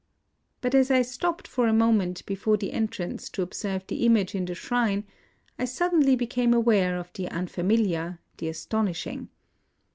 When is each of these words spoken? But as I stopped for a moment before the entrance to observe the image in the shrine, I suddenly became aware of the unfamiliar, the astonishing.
But 0.61 0.73
as 0.73 0.89
I 0.89 1.03
stopped 1.03 1.47
for 1.47 1.67
a 1.67 1.73
moment 1.73 2.25
before 2.25 2.57
the 2.57 2.71
entrance 2.73 3.29
to 3.29 3.43
observe 3.43 3.85
the 3.85 4.03
image 4.03 4.33
in 4.33 4.45
the 4.45 4.55
shrine, 4.55 5.03
I 5.59 5.65
suddenly 5.65 6.15
became 6.15 6.55
aware 6.55 6.97
of 6.97 7.13
the 7.13 7.29
unfamiliar, 7.29 8.19
the 8.39 8.47
astonishing. 8.49 9.29